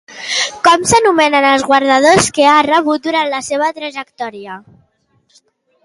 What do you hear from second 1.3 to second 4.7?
els guardons que ha rebut durant la seva trajectòria?